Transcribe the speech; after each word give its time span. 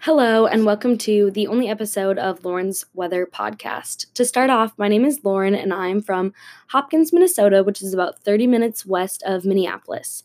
Hello, 0.00 0.46
and 0.46 0.64
welcome 0.64 0.96
to 0.98 1.30
the 1.30 1.46
only 1.48 1.68
episode 1.68 2.18
of 2.18 2.44
Lauren's 2.44 2.84
Weather 2.94 3.26
Podcast. 3.26 4.12
To 4.14 4.24
start 4.24 4.48
off, 4.48 4.72
my 4.78 4.86
name 4.88 5.04
is 5.04 5.24
Lauren, 5.24 5.54
and 5.54 5.72
I'm 5.72 6.00
from 6.00 6.32
Hopkins, 6.68 7.12
Minnesota, 7.12 7.62
which 7.64 7.82
is 7.82 7.92
about 7.92 8.20
30 8.22 8.46
minutes 8.46 8.86
west 8.86 9.22
of 9.26 9.44
Minneapolis. 9.44 10.22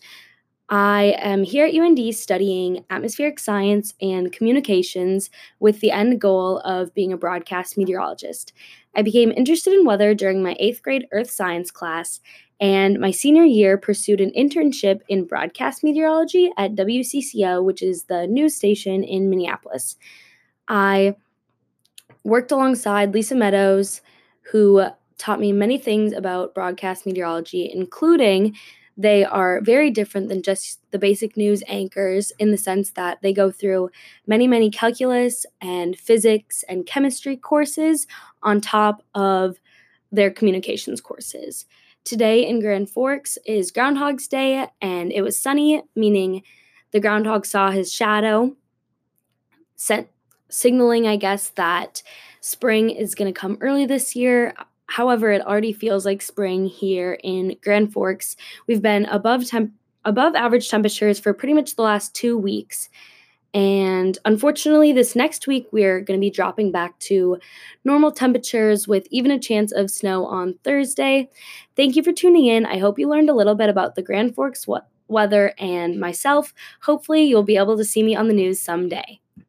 I 0.70 1.16
am 1.20 1.44
here 1.44 1.66
at 1.66 1.76
UND 1.76 2.16
studying 2.16 2.86
atmospheric 2.90 3.38
science 3.38 3.94
and 4.02 4.32
communications 4.32 5.30
with 5.60 5.82
the 5.82 5.92
end 5.92 6.22
goal 6.22 6.60
of 6.60 6.94
being 6.94 7.12
a 7.12 7.18
broadcast 7.18 7.78
meteorologist. 7.78 8.54
I 8.96 9.02
became 9.02 9.32
interested 9.32 9.74
in 9.74 9.86
weather 9.86 10.14
during 10.16 10.42
my 10.42 10.56
eighth 10.60 10.82
grade 10.82 11.08
earth 11.12 11.30
science 11.30 11.70
class, 11.70 12.22
and 12.60 13.00
my 13.00 13.12
senior 13.12 13.44
year 13.44 13.78
pursued 13.78 14.22
an 14.22 14.32
internship 14.32 15.02
in 15.10 15.26
broadcast 15.26 15.84
meteorology 15.84 16.52
at 16.58 16.76
WCCO, 16.76 17.64
which 17.64 17.82
is 17.82 18.04
the 18.04 18.26
news 18.28 18.56
station 18.56 19.04
in 19.04 19.30
Minneapolis. 19.30 19.98
I 20.68 21.16
worked 22.24 22.52
alongside 22.52 23.14
Lisa 23.14 23.36
Meadows, 23.36 24.02
who 24.52 24.86
taught 25.18 25.40
me 25.40 25.52
many 25.52 25.78
things 25.78 26.14
about 26.14 26.56
broadcast 26.56 27.06
meteorology, 27.06 27.70
including 27.74 28.56
they 28.96 29.24
are 29.24 29.62
very 29.62 29.90
different 29.90 30.30
than 30.30 30.44
just 30.44 30.80
the 30.92 31.00
basic 31.00 31.36
news 31.36 31.64
anchors 31.68 32.32
in 32.38 32.52
the 32.52 32.58
sense 32.58 32.92
that 32.92 33.20
they 33.22 33.34
go 33.34 33.50
through 33.50 33.90
many, 34.28 34.48
many 34.48 34.70
calculus 34.70 35.46
and 35.62 35.98
physics 35.98 36.64
and 36.70 36.86
chemistry 36.86 37.36
courses 37.36 38.06
on 38.44 38.62
top 38.62 39.04
of 39.16 39.60
their 40.12 40.30
communications 40.30 41.02
courses. 41.02 41.66
Today 42.04 42.48
in 42.48 42.60
Grand 42.60 42.90
Forks 42.90 43.38
is 43.46 43.72
Groundhog's 43.72 44.28
Day, 44.28 44.68
and 44.82 45.12
it 45.12 45.22
was 45.22 45.40
sunny, 45.40 45.82
meaning 45.96 46.44
the 46.92 47.00
groundhog 47.00 47.46
saw 47.46 47.72
his 47.72 47.92
shadow, 47.92 48.56
set, 49.76 50.12
signaling, 50.50 51.08
I 51.08 51.16
guess, 51.16 51.50
that 51.50 52.04
spring 52.42 52.90
is 52.92 53.16
going 53.16 53.34
to 53.34 53.40
come 53.40 53.58
early 53.62 53.86
this 53.86 54.16
year. 54.16 54.54
However, 54.88 55.32
it 55.32 55.46
already 55.46 55.74
feels 55.74 56.06
like 56.06 56.22
spring 56.22 56.66
here 56.68 57.18
in 57.24 57.58
Grand 57.64 57.94
Forks. 57.94 58.36
We've 58.68 58.82
been 58.82 59.06
above 59.06 59.46
temp- 59.46 59.74
above 60.06 60.36
average 60.36 60.70
temperatures 60.70 61.20
for 61.20 61.34
pretty 61.34 61.54
much 61.54 61.76
the 61.76 61.82
last 61.82 62.14
2 62.14 62.38
weeks. 62.38 62.90
And 63.54 64.18
unfortunately, 64.26 64.94
this 64.94 65.16
next 65.16 65.46
week 65.46 65.68
we're 65.72 66.02
going 66.02 66.20
to 66.20 66.22
be 66.22 66.32
dropping 66.32 66.72
back 66.72 66.98
to 67.00 67.38
normal 67.86 68.12
temperatures 68.12 68.88
with 68.88 69.08
even 69.12 69.32
a 69.32 69.40
chance 69.40 69.72
of 69.72 69.92
snow 69.92 70.26
on 70.26 70.56
Thursday. 70.64 71.30
Thank 71.76 71.96
you 71.96 72.04
for 72.04 72.12
tuning 72.12 72.48
in. 72.48 72.66
I 72.66 72.80
hope 72.80 72.98
you 72.98 73.08
learned 73.08 73.30
a 73.30 73.36
little 73.36 73.56
bit 73.56 73.70
about 73.70 73.94
the 73.96 74.02
Grand 74.02 74.34
Forks 74.34 74.66
weather 75.08 75.54
and 75.60 76.00
myself. 76.00 76.54
Hopefully, 76.82 77.24
you'll 77.24 77.44
be 77.44 77.58
able 77.58 77.78
to 77.78 77.86
see 77.86 78.02
me 78.02 78.16
on 78.16 78.28
the 78.28 78.34
news 78.34 78.60
someday. 78.60 79.20